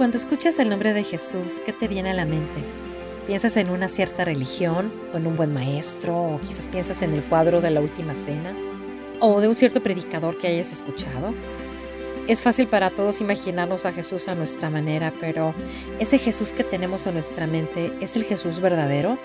[0.00, 2.64] Cuando escuchas el nombre de Jesús, ¿qué te viene a la mente?
[3.26, 7.22] ¿Piensas en una cierta religión o en un buen maestro o quizás piensas en el
[7.22, 8.54] cuadro de la última cena
[9.20, 11.34] o de un cierto predicador que hayas escuchado?
[12.28, 15.54] Es fácil para todos imaginarnos a Jesús a nuestra manera, pero
[15.98, 19.18] ¿ese Jesús que tenemos en nuestra mente es el Jesús verdadero?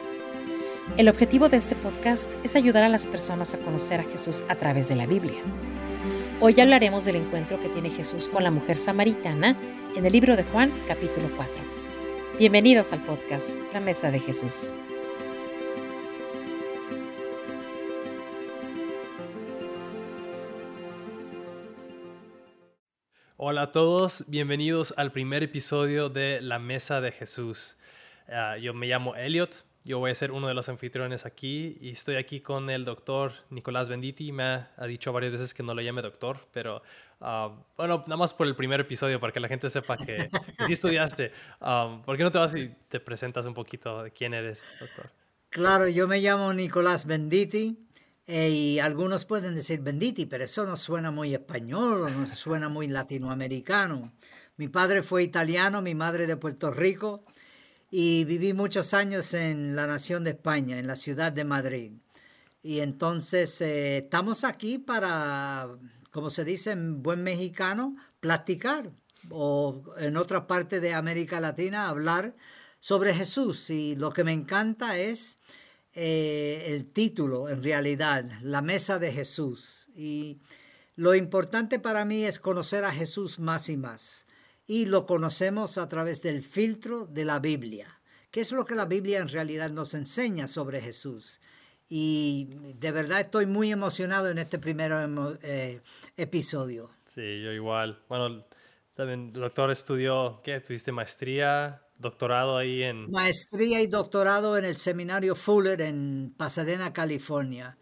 [0.98, 4.56] El objetivo de este podcast es ayudar a las personas a conocer a Jesús a
[4.56, 5.42] través de la Biblia.
[6.42, 9.58] Hoy hablaremos del encuentro que tiene Jesús con la mujer samaritana
[9.96, 11.54] en el libro de Juan capítulo 4.
[12.38, 14.74] Bienvenidos al podcast La Mesa de Jesús.
[23.38, 27.78] Hola a todos, bienvenidos al primer episodio de La Mesa de Jesús.
[28.28, 31.92] Ah, yo me llamo Elliot, yo voy a ser uno de los anfitriones aquí y
[31.92, 34.32] estoy aquí con el doctor Nicolás Benditi.
[34.32, 36.82] Me ha, dicho varias veces que no lo llame doctor, pero
[37.22, 40.28] ah, bueno, nada más por el primer episodio, para que la gente sepa que,
[40.66, 41.32] sí estudiaste.
[41.62, 45.12] Um, ¿Por qué no te vas y te presentas un poquito de quién eres, doctor?
[45.52, 47.78] Claro, yo me llamo Nicolás Benditi
[48.26, 52.88] eh, y algunos pueden decir Benditi, pero eso no suena muy español no suena muy
[52.88, 54.12] latinoamericano.
[54.58, 57.24] Mi padre fue italiano, mi madre de Puerto Rico
[57.90, 61.92] y viví muchos años en la nación de España, en la ciudad de Madrid.
[62.62, 65.70] Y entonces eh, estamos aquí para,
[66.12, 68.92] como se dice en buen mexicano, platicar
[69.30, 72.36] o en otra parte de América Latina hablar
[72.80, 73.70] sobre Jesús.
[73.70, 75.40] Y lo que me encanta es
[75.94, 79.90] eh, el título, en realidad, la mesa de Jesús.
[79.96, 80.40] Y
[80.96, 84.25] lo importante para mí es conocer a Jesús más y más
[84.68, 88.00] y lo conocemos a través del filtro de la Biblia.
[88.32, 91.40] ¿Qué es lo que la Biblia en realidad nos enseña sobre Jesús?
[91.88, 92.50] Y
[92.80, 94.92] de verdad estoy muy emocionado en este primer
[95.44, 95.80] eh,
[96.18, 96.90] episodio.
[97.08, 98.04] Sí, yo igual.
[98.10, 98.46] Bueno,
[98.96, 100.60] también el doctor estudió, ¿qué?
[100.60, 103.12] ¿Tuviste maestría, doctorado ahí en...?
[103.12, 107.78] Maestría y doctorado en el seminario Fuller en Pasadena, California.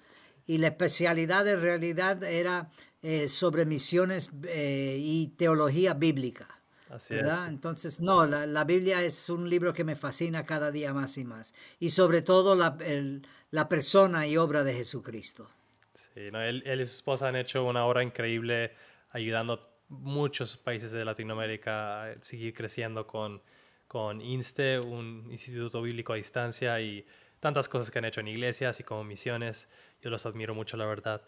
[0.45, 2.69] Y la especialidad en realidad era
[3.01, 6.62] eh, sobre misiones eh, y teología bíblica.
[7.47, 11.53] Entonces, no, la, Biblia es un libro que me fascina cada día más y más.
[11.79, 12.77] Y sobre todo la,
[13.51, 15.49] la persona y obra de Jesucristo.
[15.93, 18.73] Sí, no, él, él, y su esposa han hecho una obra increíble
[19.11, 19.59] ayudando a
[19.89, 23.41] muchos países de Latinoamérica a seguir creciendo con,
[23.87, 27.05] con INSTE, un instituto bíblico a distancia y
[27.39, 29.67] tantas cosas que han hecho en iglesias y como misiones.
[30.01, 31.21] Yo los admiro mucho, la verdad.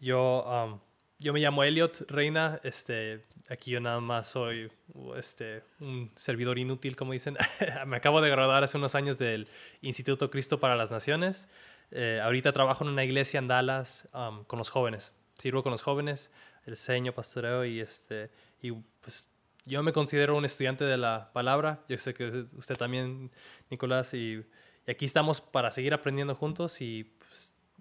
[0.00, 0.80] Yo um,
[1.18, 4.70] yo me llamo Elliot Reina, este, aquí yo nada más soy
[5.16, 7.36] este, un servidor inútil, como dicen.
[7.86, 9.48] me acabo de graduar hace unos años del
[9.80, 11.48] Instituto Cristo para las Naciones.
[11.90, 15.14] Eh, ahorita trabajo en una iglesia en Dallas um, con los jóvenes.
[15.38, 16.30] Sirvo con los jóvenes,
[16.66, 19.30] el seño pastoreo y, este, y pues
[19.64, 21.84] yo me considero un estudiante de la palabra.
[21.88, 23.30] Yo sé que usted también,
[23.70, 24.44] Nicolás, y,
[24.86, 27.12] y aquí estamos para seguir aprendiendo juntos y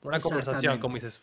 [0.01, 1.21] una conversación, como dices,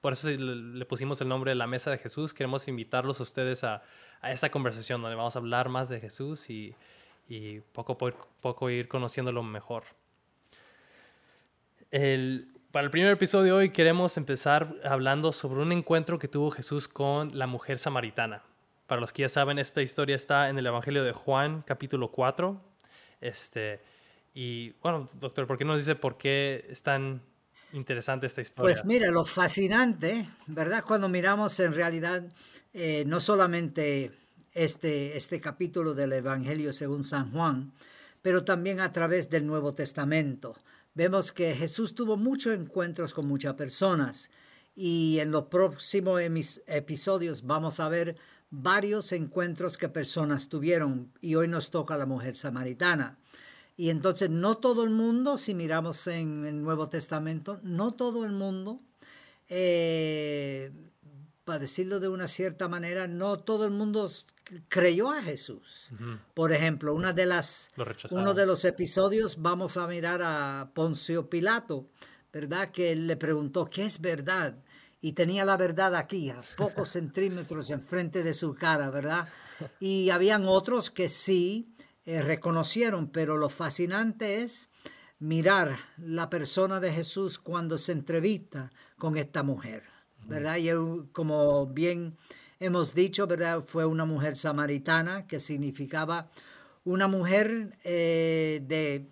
[0.00, 2.34] por eso le, pusimos el nombre de la mesa de Jesús.
[2.34, 3.82] Queremos invitarlos a ustedes a,
[4.20, 6.74] a esa conversación donde vamos a hablar más de Jesús y,
[7.28, 9.84] y poco a poco ir conociéndolo mejor.
[11.90, 16.50] El, para el primer episodio de hoy queremos empezar hablando sobre un encuentro que tuvo
[16.50, 18.42] Jesús con la mujer samaritana.
[18.86, 22.60] Para los que ya saben, esta historia está en el Evangelio de Juan, capítulo 4.
[23.20, 23.80] Este,
[24.34, 27.22] y bueno, doctor, ¿por qué nos dice por qué están
[27.72, 28.72] interesante esta historia.
[28.72, 30.84] Pues mira, lo fascinante, ¿verdad?
[30.86, 32.24] Cuando miramos en realidad
[32.72, 34.10] eh, no solamente
[34.54, 37.72] este, este capítulo del Evangelio según San Juan,
[38.22, 40.56] pero también a través del Nuevo Testamento.
[40.94, 44.30] Vemos que Jesús tuvo muchos encuentros con muchas personas
[44.74, 46.20] y en los próximos
[46.66, 48.16] episodios vamos a ver
[48.50, 53.18] varios encuentros que personas tuvieron y hoy nos toca la mujer samaritana.
[53.78, 58.32] Y entonces no todo el mundo, si miramos en el Nuevo Testamento, no todo el
[58.32, 58.80] mundo,
[59.48, 60.72] eh,
[61.44, 64.10] para decirlo de una cierta manera, no todo el mundo
[64.68, 65.90] creyó a Jesús.
[66.34, 67.70] Por ejemplo, una de las,
[68.10, 71.86] uno de los episodios vamos a mirar a Poncio Pilato,
[72.32, 72.72] ¿verdad?
[72.72, 74.56] Que él le preguntó, ¿qué es verdad?
[75.00, 79.28] Y tenía la verdad aquí, a pocos centímetros enfrente de su cara, ¿verdad?
[79.78, 81.76] Y habían otros que sí
[82.08, 84.70] eh, reconocieron, pero lo fascinante es
[85.18, 89.82] mirar la persona de Jesús cuando se entrevista con esta mujer,
[90.24, 90.56] ¿verdad?
[90.56, 90.70] Y
[91.12, 92.16] como bien
[92.60, 93.60] hemos dicho, ¿verdad?
[93.60, 96.30] Fue una mujer samaritana que significaba
[96.82, 99.06] una mujer eh, de,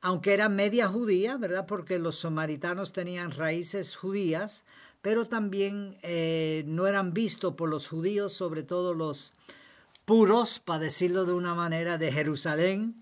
[0.00, 1.66] aunque era media judía, ¿verdad?
[1.66, 4.64] Porque los samaritanos tenían raíces judías,
[5.02, 9.34] pero también eh, no eran vistos por los judíos, sobre todo los
[10.08, 12.96] puros, para decirlo de una manera, de Jerusalén,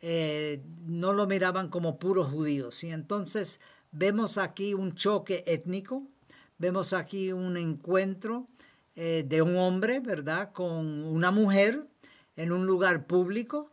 [0.00, 2.82] eh, no lo miraban como puros judíos.
[2.82, 3.60] Y entonces
[3.92, 6.02] vemos aquí un choque étnico,
[6.58, 8.44] vemos aquí un encuentro
[8.96, 11.86] eh, de un hombre, ¿verdad?, con una mujer
[12.34, 13.72] en un lugar público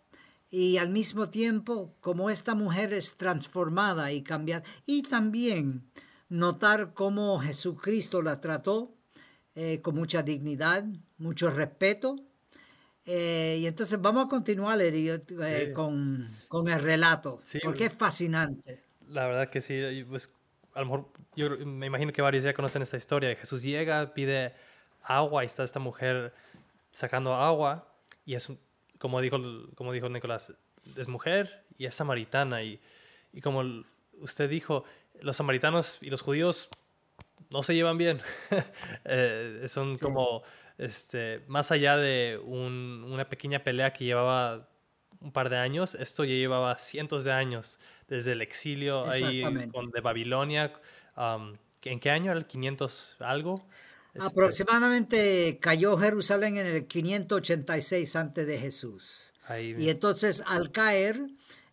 [0.51, 4.63] y al mismo tiempo como esta mujer es transformada y cambiada.
[4.85, 5.89] Y también
[6.29, 8.93] notar cómo Jesucristo la trató
[9.55, 10.85] eh, con mucha dignidad,
[11.17, 12.24] mucho respeto.
[13.05, 18.83] Eh, y entonces vamos a continuar eh, con, con, el relato, porque es fascinante.
[19.09, 20.33] La verdad que sí, pues
[20.73, 23.35] a lo mejor yo me imagino que varios ya conocen esta historia.
[23.35, 24.53] Jesús llega, pide
[25.03, 26.33] agua y está esta mujer
[26.91, 27.87] sacando agua
[28.25, 28.49] y es
[28.97, 29.37] como dijo,
[29.75, 30.53] como dijo Nicolás,
[30.97, 32.63] es mujer y es samaritana.
[32.63, 32.79] Y,
[33.33, 33.63] y como
[34.19, 34.83] usted dijo,
[35.21, 36.69] los samaritanos y los judíos
[37.51, 38.19] no se llevan bien.
[39.07, 40.41] Eh, son como,
[40.77, 44.69] este, más allá de una pequeña pelea que llevaba
[45.19, 50.01] un par de años, esto ya llevaba cientos de años, desde el exilio ahí de
[50.01, 50.73] Babilonia.
[51.83, 53.67] ¿En qué año el 500 algo?
[54.13, 59.33] Este, Aproximadamente cayó Jerusalén en el 586 antes de Jesús.
[59.59, 61.21] y entonces al caer,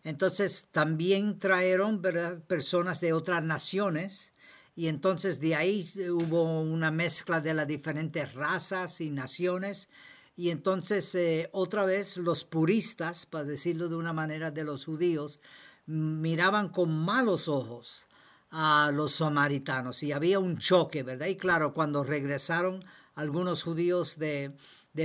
[0.03, 2.01] entonces también trajeron
[2.47, 4.32] personas de otras naciones
[4.75, 9.89] y entonces de ahí hubo una mezcla de las diferentes razas y naciones
[10.35, 15.39] y entonces eh, otra vez los puristas, para decirlo de una manera de los judíos,
[15.85, 18.07] miraban con malos ojos
[18.49, 21.27] a los samaritanos y había un choque, ¿verdad?
[21.27, 22.83] Y claro, cuando regresaron
[23.15, 24.55] algunos judíos de,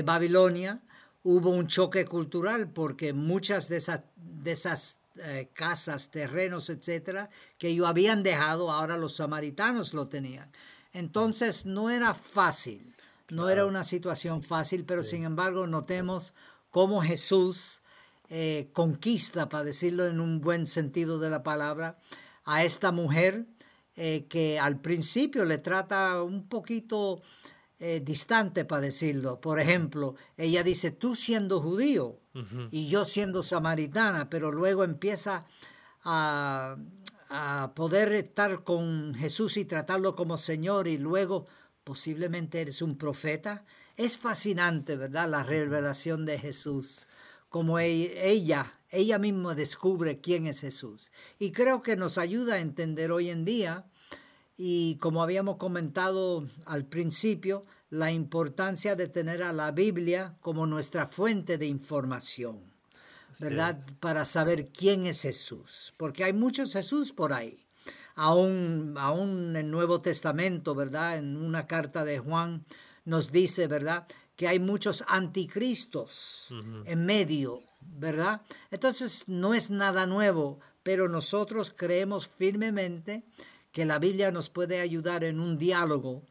[0.04, 0.82] Babilonia,
[1.22, 7.68] hubo un choque cultural porque muchas de, esas, de esas eh, casas, terrenos, etcétera, que
[7.68, 10.50] ellos habían dejado, ahora los samaritanos lo tenían.
[10.92, 12.94] Entonces no era fácil,
[13.28, 16.34] no era una situación fácil, pero sin embargo notemos
[16.70, 17.82] cómo Jesús
[18.30, 21.98] eh, conquista, para decirlo en un buen sentido de la palabra,
[22.44, 23.46] a esta mujer
[23.96, 27.20] eh, que al principio le trata un poquito
[27.80, 29.40] eh, distante, para decirlo.
[29.40, 32.20] Por ejemplo, ella dice, tú siendo judío
[32.70, 35.44] y yo siendo samaritana, pero luego empieza
[36.04, 36.76] a,
[37.28, 41.46] a poder estar con Jesús y tratarlo como Señor y luego
[41.84, 43.64] posiblemente eres un profeta.
[43.96, 45.28] Es fascinante, ¿verdad?
[45.28, 47.08] La revelación de Jesús,
[47.48, 51.10] como e-, ella ella misma descubre quién es Jesús.
[51.38, 53.84] Y creo que nos ayuda a entender hoy en día,
[54.56, 61.06] y como habíamos comentado al principio, la importancia de tener a la Biblia como nuestra
[61.06, 62.62] fuente de información,
[63.40, 63.80] ¿verdad?
[64.00, 67.64] Para saber quién es Jesús, porque hay muchos Jesús por ahí.
[68.14, 71.18] Aún, aún en el Nuevo Testamento, ¿verdad?
[71.18, 72.64] En una carta de Juan
[73.04, 74.06] nos dice, ¿verdad?
[74.36, 76.48] Que hay muchos anticristos
[76.84, 78.42] en medio ¿verdad?
[78.70, 83.24] Entonces no es nada nuevo, pero nosotros creemos firmemente
[83.72, 86.22] que la Biblia nos puede ayudar en un diálogo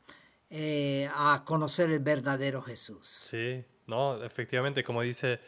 [0.49, 3.07] eh, a conocer el verdadero Jesús.
[3.07, 5.39] Sí, no, efectivamente, como dice,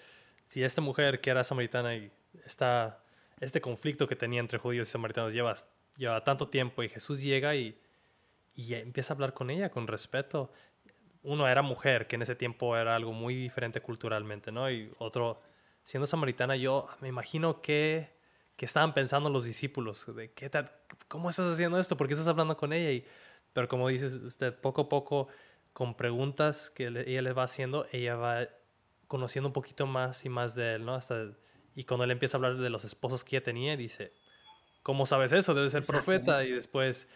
[0.45, 2.11] si esta mujer que era samaritana y
[2.45, 3.03] está,
[3.39, 5.55] este conflicto que tenía entre judíos y samaritanos lleva,
[5.95, 7.79] lleva tanto tiempo y Jesús llega y,
[8.55, 10.51] y empieza a hablar con ella con respeto.
[11.23, 14.69] Uno era mujer, que en ese tiempo era algo muy diferente culturalmente, ¿no?
[14.71, 15.41] Y otro
[15.83, 18.09] siendo samaritana, yo me imagino que,
[18.55, 20.71] que estaban pensando los discípulos, de ¿qué tal?
[21.07, 21.97] ¿cómo estás haciendo esto?
[21.97, 22.91] ¿Por qué estás hablando con ella?
[22.91, 23.05] Y,
[23.53, 25.27] pero como dices usted, poco a poco,
[25.73, 28.47] con preguntas que ella le va haciendo, ella va
[29.07, 30.95] conociendo un poquito más y más de él, ¿no?
[30.95, 31.31] Hasta,
[31.75, 34.13] y cuando él empieza a hablar de los esposos que ella tenía, dice,
[34.83, 35.53] ¿cómo sabes eso?
[35.53, 36.43] Debes ser profeta.
[36.43, 37.07] Y después,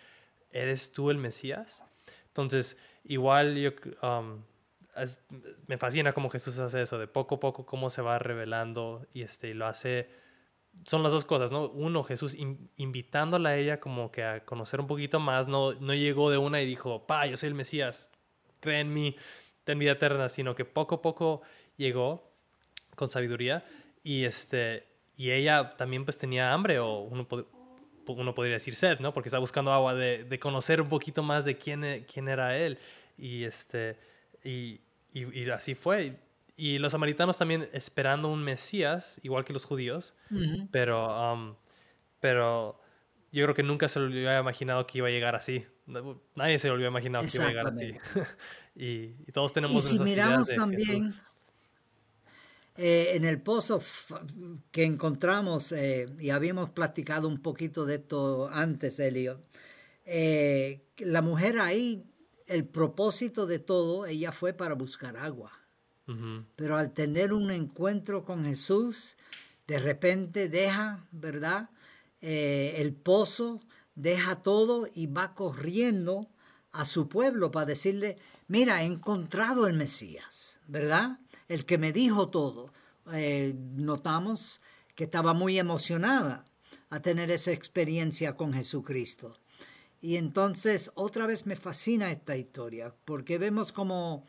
[0.52, 1.84] ¿eres tú el Mesías?
[2.28, 3.72] Entonces, igual yo...
[4.02, 4.44] Um,
[5.68, 9.24] me fascina cómo Jesús hace eso, de poco a poco cómo se va revelando y
[9.24, 10.10] este, lo hace,
[10.86, 11.70] son las dos cosas, ¿no?
[11.70, 12.36] Uno, Jesús
[12.78, 16.62] invitándola a ella como que a conocer un poquito más, no, no llegó de una
[16.62, 18.12] y dijo, pa, yo soy el Mesías,
[18.60, 19.16] cree en mí,
[19.64, 21.42] ten vida eterna, sino que poco a poco
[21.78, 22.32] llegó
[22.96, 23.66] con sabiduría
[24.04, 27.28] y, este, y ella también pues tenía hambre o uno,
[28.08, 29.14] uno podría decir sed, ¿no?
[29.14, 32.78] Porque estaba buscando agua, de, de conocer un poquito más de quién, quién era él
[33.18, 33.98] y este
[34.44, 34.82] y,
[35.14, 36.18] y, así fue.
[36.56, 40.14] Y los samaritanos también esperando un Mesías, igual que los judíos,
[40.72, 41.56] pero, um,
[42.20, 42.80] pero
[43.32, 45.66] yo creo que nunca se lo había imaginado que iba a llegar así.
[46.36, 47.96] Nadie se lo había imaginado que iba a llegar así.
[48.76, 49.84] y, todos tenemos...
[49.84, 51.12] Y si miramos también
[52.78, 53.82] eh, en el pozo
[54.72, 59.42] que encontramos, eh, y habíamos platicado un poquito de esto antes, Elio,
[60.06, 62.04] eh, la mujer ahí
[62.48, 65.52] el propósito de todo, ella fue para buscar agua.
[66.56, 69.16] Pero al tener un encuentro con Jesús,
[69.68, 71.70] de repente deja, ¿verdad?
[72.22, 73.62] Eh, el pozo,
[73.96, 76.30] deja todo y va corriendo
[76.72, 78.18] a su pueblo para decirle,
[78.48, 81.20] mira, he encontrado el Mesías, ¿verdad?
[81.48, 82.74] El que me dijo todo.
[83.14, 84.62] Eh, notamos
[84.96, 86.46] que estaba muy emocionada
[86.90, 89.40] a tener esa experiencia con Jesucristo.
[90.02, 94.26] Y entonces otra vez me fascina esta historia, porque vemos como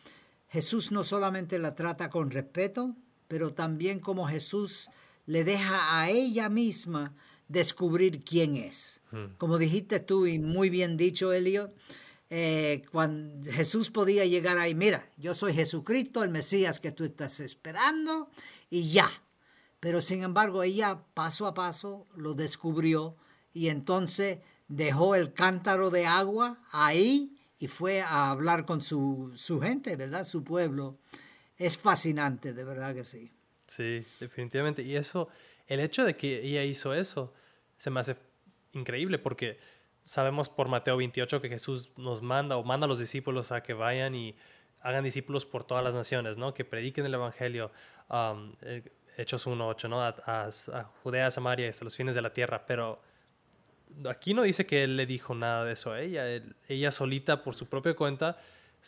[0.55, 2.95] Jesús no solamente la trata con respeto,
[3.27, 4.89] pero también como Jesús
[5.27, 7.17] le deja a ella misma
[7.49, 9.01] descubrir quién es.
[9.11, 9.35] Hmm.
[9.37, 11.71] Como dijiste tú y muy bien dicho, Elio,
[12.31, 17.41] eh, cuando Jesús podía llegar ahí, mira, yo soy Jesucristo, el Mesías que tú estás
[17.41, 18.31] esperando,
[18.71, 19.11] y ya.
[19.81, 23.17] Pero sin embargo, ella paso a paso lo descubrió
[23.53, 27.34] y entonces dejó el cántaro de agua ahí
[27.65, 30.25] y fue a hablar con su, gente, ¿verdad?
[30.25, 30.99] Su pueblo.
[31.57, 33.31] Es fascinante, de verdad que sí.
[33.67, 34.83] Sí, definitivamente.
[34.83, 35.31] Y eso,
[35.67, 37.33] el hecho de que ella hizo eso,
[37.79, 38.17] se me hace
[38.73, 39.59] increíble porque
[40.05, 43.73] sabemos por Mateo 28 que Jesús nos manda o manda a los discípulos a que
[43.73, 44.35] vayan y
[44.83, 46.53] hagan discípulos por todas las naciones, ¿no?
[46.53, 47.73] Que prediquen el Evangelio.
[48.11, 48.83] Um, eh,
[49.17, 50.03] Hechos 1.8, ¿no?
[50.03, 52.67] A, a, a, Judea, Samaria, hasta los fines de la tierra.
[52.67, 53.01] Pero
[54.09, 56.25] aquí no dice que él le dijo nada de eso a ella.
[56.69, 58.37] ella solita, por su propia cuenta,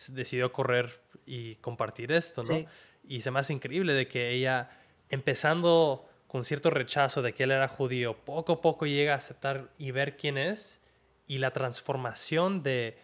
[0.08, 2.66] decidió correr y compartir esto, ¿no?
[3.08, 4.70] Y se me hace increíble de que ella,
[5.08, 9.70] empezando con cierto rechazo de que él era judío, poco a poco llega a aceptar
[9.78, 10.80] y ver quién es
[11.26, 12.98] y la transformación de,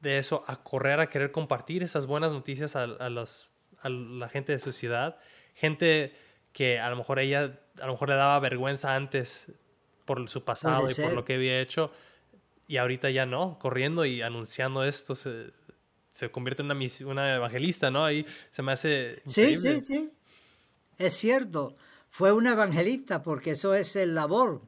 [0.00, 3.50] de eso a correr a querer compartir esas buenas noticias a, los,
[3.80, 5.18] a la gente de su ciudad.
[5.54, 6.14] Gente
[6.52, 9.52] que a lo mejor ella, a lo mejor le daba vergüenza antes
[10.12, 11.90] por su pasado y por lo que había hecho.
[12.68, 15.50] Y ahorita ya no, corriendo y anunciando esto, se,
[16.10, 18.04] se convierte en una, una evangelista, ¿no?
[18.04, 19.22] Ahí se me hace...
[19.26, 20.10] Sí, sí, sí.
[20.98, 21.76] Es cierto.
[22.08, 24.62] Fue una evangelista porque eso es el labor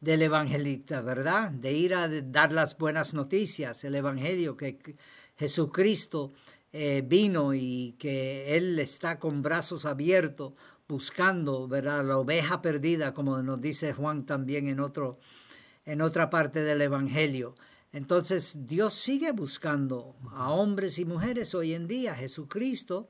[0.00, 1.50] del evangelista, ¿verdad?
[1.50, 4.78] De ir a dar las buenas noticias, el evangelio que
[5.38, 6.30] Jesucristo
[6.72, 10.52] eh, vino y que Él está con brazos abiertos
[10.90, 12.04] buscando, ¿verdad?
[12.04, 15.18] La oveja perdida, como nos dice Juan también en, otro,
[15.86, 17.54] en otra parte del Evangelio.
[17.92, 22.14] Entonces Dios sigue buscando a hombres y mujeres hoy en día.
[22.16, 23.08] Jesucristo,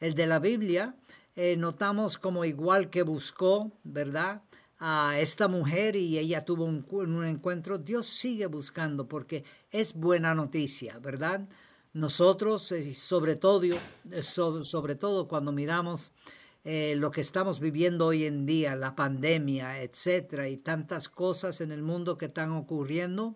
[0.00, 0.96] el de la Biblia,
[1.36, 4.42] eh, notamos como igual que buscó, ¿verdad?
[4.80, 10.98] A esta mujer y ella tuvo un, encuentro, Dios sigue buscando porque es buena noticia,
[10.98, 11.48] ¿verdad?
[11.92, 16.10] Nosotros, eh, sobre todo, eh, sobre todo cuando miramos
[16.64, 21.72] eh, lo que estamos viviendo hoy en día, la pandemia, etcétera, y tantas cosas en
[21.72, 23.34] el mundo que están ocurriendo.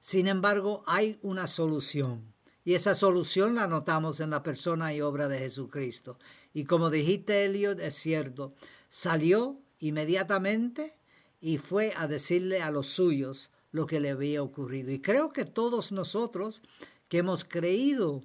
[0.00, 2.34] Sin embargo, hay una solución.
[2.64, 6.18] Y esa solución la notamos en la persona y obra de Jesucristo.
[6.52, 8.54] Y como dijiste, Eliot, es cierto,
[8.90, 10.94] salió inmediatamente
[11.40, 14.90] y fue a decirle a los suyos lo que le había ocurrido.
[14.90, 16.62] Y creo que todos nosotros
[17.08, 18.22] que hemos creído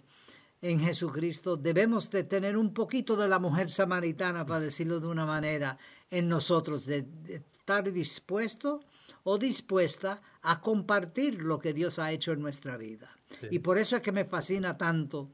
[0.64, 5.26] en Jesucristo, debemos de tener un poquito de la mujer samaritana, para decirlo de una
[5.26, 5.78] manera,
[6.10, 8.82] en nosotros, de, estar dispuesto
[9.26, 13.10] o dispuesta a compartir lo que Dios ha hecho en nuestra vida.
[13.52, 15.30] Y por eso es que me fascina tanto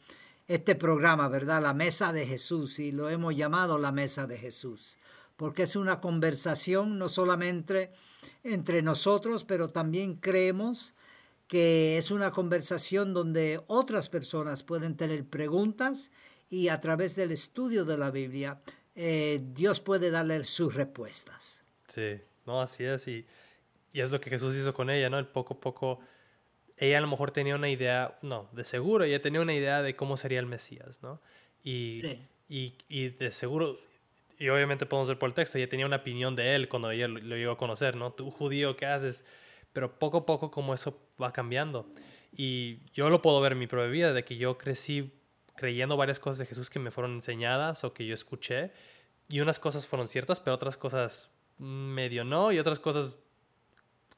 [0.48, 1.62] este programa, ¿verdad?
[1.62, 4.98] La mesa de Jesús, y lo hemos llamado la mesa de Jesús,
[5.38, 7.92] porque es una conversación no solamente
[8.44, 10.96] entre nosotros, pero también creemos
[11.50, 16.12] que es una conversación donde otras personas pueden tener preguntas
[16.48, 18.62] y a través del estudio de la Biblia
[18.96, 21.64] eh, Dios puede darle sus respuestas.
[21.88, 23.08] Sí, no, así es.
[23.08, 23.26] Y,
[23.92, 25.18] y, es lo que Jesús hizo con ella, ¿no?
[25.18, 26.00] El poco a poco,
[26.78, 29.96] ella a lo mejor tenía una idea, no, de seguro, ella tenía una idea de
[29.96, 31.20] cómo sería el Mesías, ¿no?
[31.64, 32.06] Y,
[32.48, 33.80] y, y de seguro,
[34.38, 37.08] y obviamente podemos ver por el texto, ella tenía una opinión de él cuando ella
[37.08, 38.12] lo, lo llegó a conocer, ¿no?
[38.12, 39.26] Tú judío, ¿qué haces?
[39.80, 41.88] Pero poco a poco como eso va cambiando.
[42.36, 45.14] Y yo lo puedo ver en mi propia vida, de que yo crecí
[45.56, 48.74] creyendo varias cosas de Jesús que me fueron enseñadas o que yo escuché,
[49.30, 53.16] y unas cosas fueron ciertas, pero otras cosas medio no, y otras cosas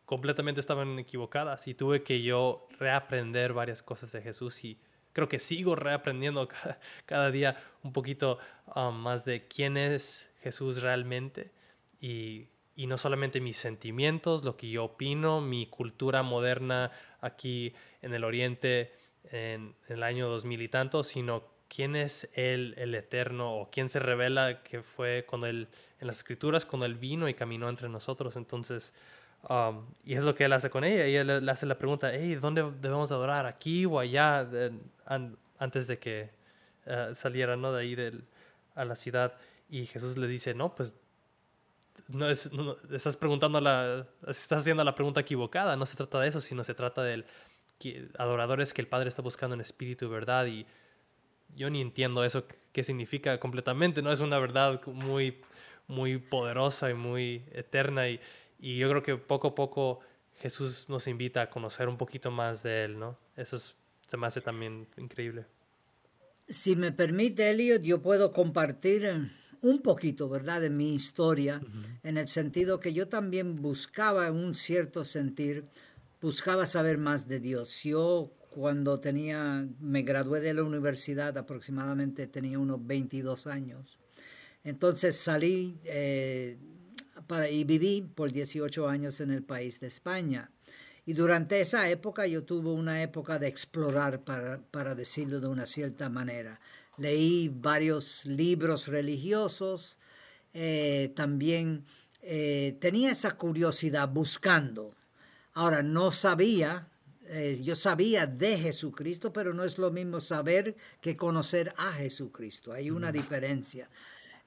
[0.06, 4.80] completamente estaban equivocadas, y tuve que yo reaprender varias cosas de Jesús y
[5.14, 6.50] creo que sigo reaprendiendo
[7.06, 8.40] cada, día un poquito
[8.76, 11.52] um, más de quién es Jesús realmente
[12.00, 18.14] y y no solamente mis sentimientos, lo que yo opino, mi cultura moderna aquí en
[18.14, 18.94] el Oriente
[19.26, 24.00] en, el año 2000 y tanto, sino quién es Él, el Eterno, o quién se
[24.00, 25.68] revela que fue cuando Él,
[26.00, 28.36] en las Escrituras, cuando Él vino y caminó entre nosotros.
[28.36, 28.94] Entonces,
[29.50, 31.06] um, y es lo que Él hace con ella.
[31.06, 33.46] Ella le, hace la pregunta, hey, ¿dónde debemos adorar?
[33.46, 34.48] ¿Aquí o allá?
[35.60, 36.32] antes de que
[36.88, 37.72] uh, saliera ¿no?
[37.74, 38.26] de ahí del,
[38.76, 39.38] a la ciudad
[39.70, 40.96] y Jesús le dice, no, pues
[42.08, 42.50] no es,
[42.92, 46.74] estás preguntando la, estás haciendo la pregunta equivocada, no se trata de eso, sino se
[46.74, 47.26] trata de
[48.18, 50.66] adoradores que el Padre está buscando en espíritu y verdad y
[51.56, 55.42] yo ni entiendo eso qué significa completamente, no es una verdad muy
[55.88, 58.20] muy poderosa y muy eterna y,
[58.60, 60.00] y yo creo que poco a poco
[60.38, 63.18] Jesús nos invita a conocer un poquito más de él, ¿no?
[63.36, 65.46] Eso se me hace también increíble.
[66.48, 69.30] Si me permite, Elliot, yo puedo compartir
[69.62, 71.62] un poquito, ¿verdad?, de mi historia,
[72.04, 75.66] en el sentido que yo también buscaba en un cierto sentir,
[76.20, 77.84] buscaba saber más de Dios.
[77.84, 84.00] Yo cuando tenía, me gradué de la universidad, aproximadamente tenía unos 22 años.
[84.64, 86.58] Entonces salí eh,
[87.28, 90.52] para, y viví por 18 años en el país de España.
[91.06, 95.66] Y durante esa época yo tuve una época de explorar, para, para decirlo de una
[95.66, 96.60] cierta manera.
[96.98, 99.98] Leí varios libros religiosos,
[100.54, 101.86] eh, también
[102.22, 104.96] eh, tenía esa curiosidad buscando.
[105.54, 106.88] Ahora, no sabía,
[107.28, 112.74] eh, yo sabía de Jesucristo, pero no es lo mismo saber que conocer a Jesucristo.
[112.74, 113.90] Hay una diferencia.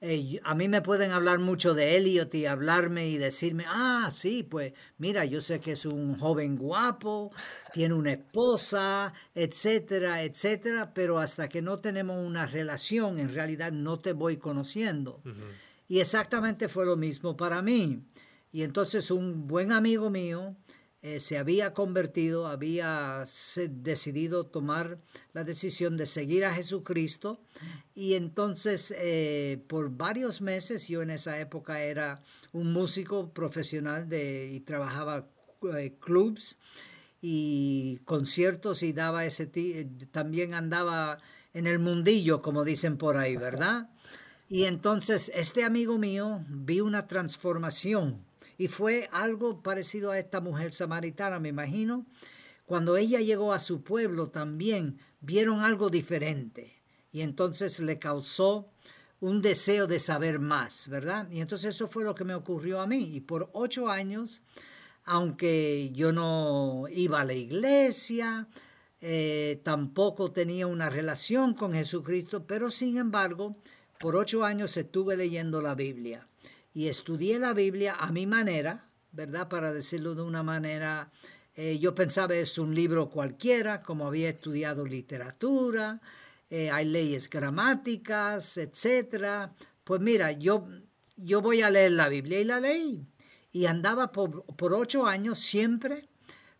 [0.01, 4.43] Eh, a mí me pueden hablar mucho de Elliot y hablarme y decirme, ah, sí,
[4.43, 7.31] pues mira, yo sé que es un joven guapo,
[7.73, 13.99] tiene una esposa, etcétera, etcétera, pero hasta que no tenemos una relación, en realidad no
[13.99, 15.21] te voy conociendo.
[15.87, 18.03] Y exactamente fue lo mismo para mí.
[18.51, 20.55] Y entonces un buen amigo mío,
[21.05, 23.25] eh, se había convertido, había
[23.69, 24.97] decidido tomar
[25.33, 27.39] la decisión de seguir a Jesucristo
[27.93, 34.51] y entonces eh, por varios meses yo en esa época era un músico profesional de,
[34.51, 35.27] y trabajaba
[35.77, 36.57] eh, clubs
[37.21, 39.45] y conciertos y daba ese
[40.09, 41.19] también andaba
[41.53, 43.91] en el mundillo como dicen por ahí, ¿verdad?
[44.49, 48.25] Y entonces este amigo mío vi una transformación
[48.57, 52.05] y fue algo parecido a esta mujer samaritana, me imagino.
[52.65, 58.71] Cuando ella llegó a su pueblo también vieron algo diferente y entonces le causó
[59.19, 61.29] un deseo de saber más, ¿verdad?
[61.31, 63.15] Y entonces eso fue lo que me ocurrió a mí.
[63.15, 64.41] Y por ocho años,
[65.05, 68.47] aunque yo no iba a la iglesia,
[69.01, 73.55] eh, tampoco tenía una relación con Jesucristo, pero sin embargo,
[73.99, 76.25] por ocho años estuve leyendo la Biblia
[76.75, 79.47] y estudié la Biblia a mi manera, ¿verdad?
[79.47, 81.09] Para decirlo de una manera,
[81.55, 86.01] eh, yo pensaba es un libro cualquiera, como había estudiado literatura,
[86.49, 89.51] eh, hay leyes gramáticas, etc.
[89.85, 90.67] Pues mira, yo,
[91.15, 93.07] yo voy a leer la Biblia y la leí.
[93.53, 96.09] Y andaba por, por ocho años siempre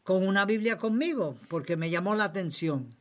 [0.03, 2.95] con una Biblia conmigo, porque me llamó la atención.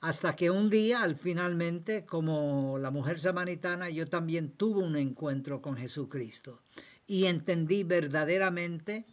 [0.00, 5.60] Hasta que un día, al finalmente, como la mujer samaritana, yo también tuve un encuentro
[5.60, 6.62] con Jesucristo
[7.06, 9.06] y entendí verdaderamente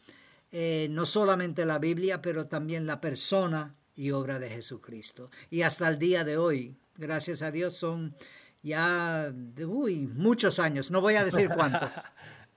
[0.51, 5.31] eh, no solamente la Biblia, pero también la persona y obra de Jesucristo.
[5.49, 8.15] Y hasta el día de hoy, gracias a Dios, son
[8.61, 9.33] ya
[9.65, 11.95] uy, muchos años, no voy a decir cuántos,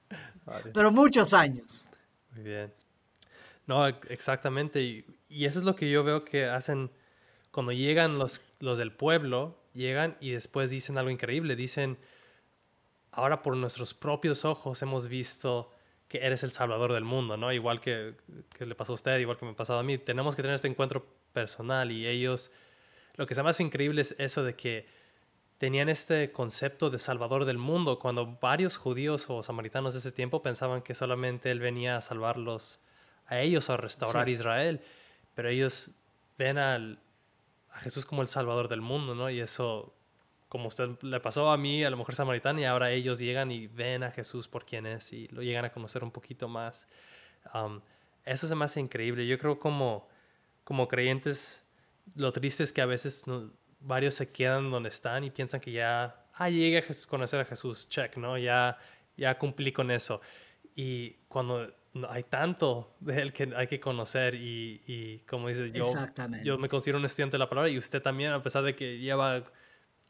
[0.74, 1.88] pero muchos años.
[2.34, 2.74] Muy bien.
[3.66, 4.80] No, exactamente.
[4.80, 6.90] y eso es lo que yo veo que hacen
[7.58, 11.56] cuando llegan los, los del pueblo, llegan y después dicen algo increíble.
[11.56, 11.98] Dicen,
[13.10, 15.72] ahora por nuestros propios ojos hemos visto
[16.06, 17.52] que eres el salvador del mundo, ¿no?
[17.52, 18.14] Igual que,
[18.56, 19.98] que, le pasó a usted, igual que me ha pasado a mí.
[19.98, 22.52] Tenemos que tener este encuentro personal y ellos,
[23.16, 24.86] lo que es más increíble es eso de que
[25.58, 30.42] tenían este concepto de salvador del mundo, cuando varios judíos o samaritanos de ese tiempo
[30.42, 32.78] pensaban que solamente él venía a salvarlos
[33.26, 34.80] a ellos o a restaurar Israel,
[35.34, 35.90] pero ellos
[36.38, 37.00] ven al,
[37.78, 39.30] Jesús como el Salvador del mundo, ¿no?
[39.30, 39.94] Y eso,
[40.48, 43.66] como usted le pasó a mí, a la mujer samaritana, y ahora ellos llegan y
[43.66, 46.88] ven a Jesús por quien es y lo llegan a conocer un poquito más.
[48.24, 49.26] eso se me hace increíble.
[49.26, 50.08] Yo creo como,
[50.64, 51.64] como creyentes,
[52.14, 53.24] lo triste es que a veces
[53.80, 57.88] varios se quedan donde están y piensan que ya, ah, llegué a conocer a Jesús,
[57.88, 58.38] check, ¿no?
[58.38, 58.78] Ya,
[59.16, 60.20] ya cumplí con eso.
[60.74, 61.72] Y cuando
[62.08, 65.84] hay tanto de él que hay que conocer y, y como dice yo,
[66.44, 68.98] yo me considero un estudiante de la palabra y usted también, a pesar de que
[68.98, 69.44] lleva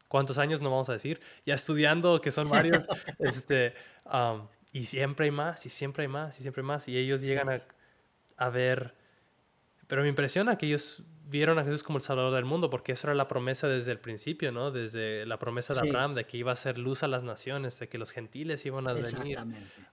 [0.08, 2.86] cuántos años, no vamos a decir, ya estudiando, que son varios,
[3.18, 3.74] este,
[4.06, 7.20] um, y siempre hay más, y siempre hay más, y siempre hay más, y ellos
[7.20, 7.62] llegan a,
[8.36, 8.94] a, ver,
[9.86, 13.06] pero me impresiona que ellos vieron a Jesús como el Salvador del mundo, porque eso
[13.06, 14.70] era la promesa desde el principio, ¿no?
[14.70, 17.88] Desde la promesa de Abraham, de que iba a ser luz a las naciones, de
[17.88, 19.38] que los gentiles iban a venir.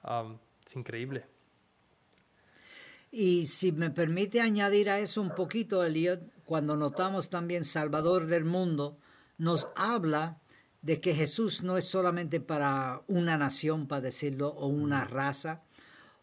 [0.03, 1.25] Um, es increíble.
[3.17, 8.43] Y si me permite añadir a eso un poquito, Eliot, cuando notamos también Salvador del
[8.43, 8.97] mundo,
[9.37, 10.41] nos habla
[10.81, 15.61] de que Jesús no es solamente para una nación, para decirlo, o una raza,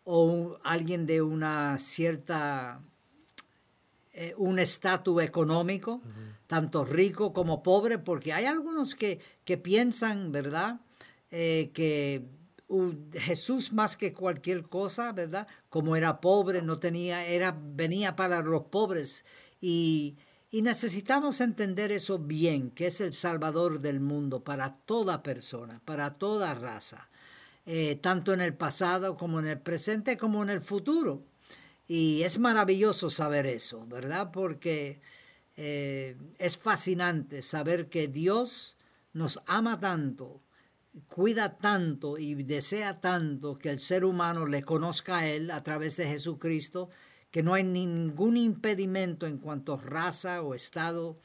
[0.04, 2.82] o alguien de una cierta,
[4.12, 6.02] eh, un estatus económico,
[6.46, 10.82] tanto rico como pobre, porque hay algunos que, que piensan, ¿verdad?
[11.30, 12.26] Eh, que
[13.12, 15.46] Jesús más que cualquier cosa, ¿verdad?
[15.68, 19.24] Como era pobre, no tenía, era, venía para los pobres
[19.60, 20.16] y,
[20.50, 26.54] necesitamos entender eso bien, que es el Salvador del mundo para toda persona, para toda
[26.54, 27.08] raza.
[27.64, 31.22] Eh, tanto en el pasado como en el presente como en el futuro.
[31.86, 34.30] Y es maravilloso saber eso, ¿verdad?
[34.32, 35.00] Porque
[35.56, 38.76] eh, es fascinante saber que Dios
[39.12, 40.38] nos ama tanto,
[41.08, 45.96] cuida tanto y desea tanto que el ser humano le conozca a Él a través
[45.96, 46.90] de Jesucristo,
[47.30, 51.16] que no hay ningún impedimento en cuanto a raza o estado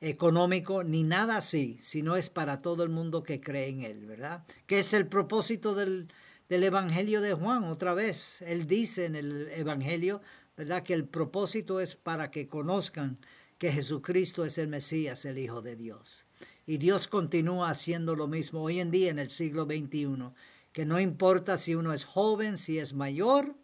[0.00, 4.44] económico, ni nada así, sino es para todo el mundo que cree en Él, ¿verdad?
[4.66, 6.08] Que es el propósito del,
[6.48, 8.42] del Evangelio de Juan, otra vez.
[8.42, 10.20] Él dice en el Evangelio,
[10.56, 10.82] ¿verdad?
[10.82, 13.18] Que el propósito es para que conozcan
[13.58, 16.25] que Jesucristo es el Mesías, el Hijo de Dios.
[16.66, 20.30] Y Dios continúa haciendo lo mismo hoy en día en el siglo XXI,
[20.72, 23.54] que no importa si uno es joven, si es mayor,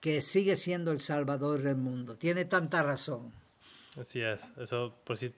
[0.00, 2.18] que sigue siendo el Salvador del mundo.
[2.18, 3.32] Tiene tanta razón.
[3.98, 4.52] Así es.
[4.58, 5.32] Eso, por si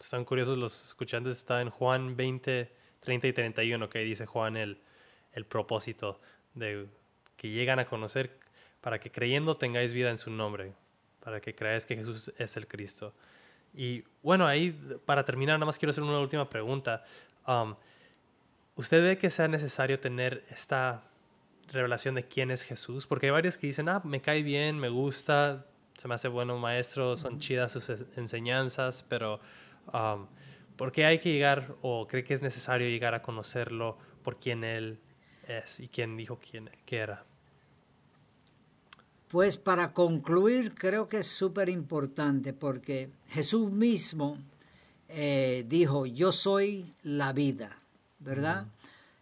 [0.00, 4.80] están curiosos los escuchantes, está en Juan 20, 30 y 31, que dice Juan el,
[5.32, 6.20] el propósito
[6.54, 6.88] de
[7.36, 8.36] que llegan a conocer
[8.80, 10.72] para que creyendo tengáis vida en su nombre,
[11.20, 13.14] para que creáis que Jesús es el Cristo.
[13.74, 14.72] Y bueno, ahí
[15.04, 17.04] para terminar, nada más quiero hacer una última pregunta.
[17.46, 17.74] Um,
[18.76, 21.02] ¿Usted ve que sea necesario tener esta
[21.72, 23.06] revelación de quién es Jesús?
[23.06, 26.58] Porque hay varios que dicen, ah, me cae bien, me gusta, se me hace bueno
[26.58, 29.40] maestro, son chidas sus enseñanzas, pero
[29.92, 30.26] Um,
[30.76, 34.62] ¿Por qué hay que llegar o cree que es necesario llegar a conocerlo por quién
[34.64, 35.00] él
[35.46, 37.24] es y quién dijo quién que era?
[39.28, 44.38] Pues para concluir, creo que es súper importante porque Jesús mismo
[45.08, 47.78] eh, dijo, yo soy la vida,
[48.20, 48.66] ¿verdad?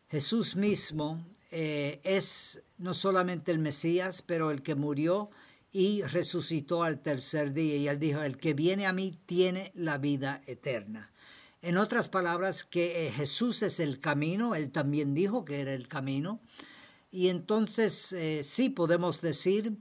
[0.09, 5.29] Jesús mismo eh, es no solamente el Mesías, pero el que murió
[5.73, 7.77] y resucitó al tercer día.
[7.77, 11.11] Y él dijo, el que viene a mí tiene la vida eterna.
[11.63, 15.89] En otras palabras, que eh, Jesús es el camino, él también dijo que era el
[15.89, 16.39] camino.
[17.11, 19.77] Y entonces eh, sí podemos decir,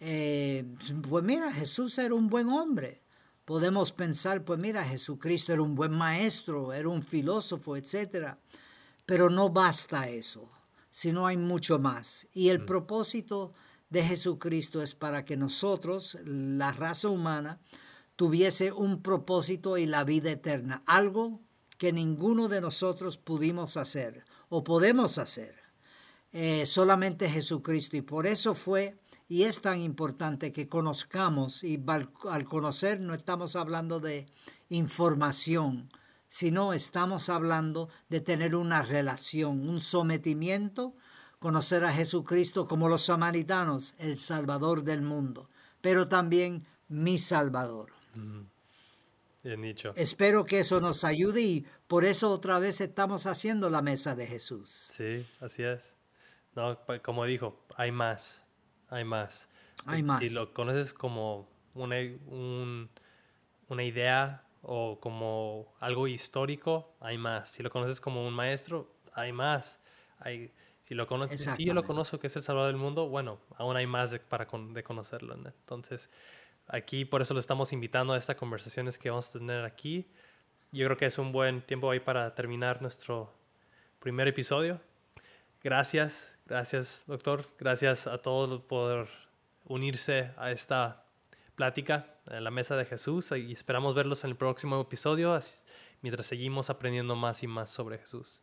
[0.00, 0.64] eh,
[1.08, 3.02] pues mira, Jesús era un buen hombre.
[3.44, 8.36] Podemos pensar, pues mira, Jesucristo era un buen maestro, era un filósofo, etc.
[9.06, 10.50] Pero no basta eso,
[10.90, 12.26] sino hay mucho más.
[12.32, 12.66] Y el mm.
[12.66, 13.52] propósito
[13.90, 17.60] de Jesucristo es para que nosotros, la raza humana,
[18.16, 21.40] tuviese un propósito y la vida eterna, algo
[21.78, 25.63] que ninguno de nosotros pudimos hacer o podemos hacer.
[26.36, 27.96] Eh, solamente Jesucristo.
[27.96, 31.82] Y por eso fue y es tan importante que conozcamos y
[32.28, 34.26] al conocer no estamos hablando de
[34.68, 35.88] información,
[36.28, 40.94] sino estamos hablando de tener una relación, un sometimiento
[41.38, 45.48] conocer a Jesucristo como los samaritanos, el Salvador del mundo,
[45.80, 47.92] pero también mi Salvador.
[49.44, 49.92] Bien dicho.
[49.94, 54.26] Espero que eso nos ayude y por eso otra vez estamos haciendo la mesa de
[54.26, 54.90] Jesús.
[54.96, 55.96] Sí, así es.
[56.54, 58.44] No, como dijo, hay más,
[58.88, 59.48] hay más.
[59.86, 60.20] Hay más.
[60.20, 61.96] Si lo conoces como una,
[63.68, 67.50] una idea o como algo histórico, hay más.
[67.50, 69.80] Si lo conoces como un maestro, hay más.
[70.18, 70.50] Hay,
[70.82, 73.76] si lo conoces, si yo lo conozco que es el Salvador del mundo, bueno, aún
[73.76, 75.34] hay más de, para de conocerlo.
[75.34, 76.10] Entonces,
[76.68, 80.06] aquí por eso lo estamos invitando a estas conversaciones que vamos a tener aquí.
[80.72, 83.32] Yo creo que es un buen tiempo ahí para terminar nuestro
[84.00, 84.80] primer episodio.
[85.62, 89.08] Gracias, gracias doctor, gracias a todos por
[89.64, 91.04] unirse a esta
[91.54, 95.38] plática en la mesa de Jesús y esperamos verlos en el próximo episodio
[96.02, 98.42] mientras seguimos aprendiendo más y más sobre Jesús.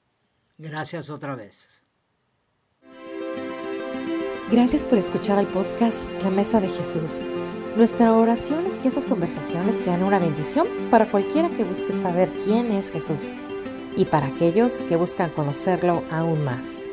[0.57, 1.83] Gracias otra vez.
[4.51, 7.19] Gracias por escuchar el podcast La Mesa de Jesús.
[7.77, 12.71] Nuestra oración es que estas conversaciones sean una bendición para cualquiera que busque saber quién
[12.71, 13.33] es Jesús
[13.95, 16.90] y para aquellos que buscan conocerlo aún más.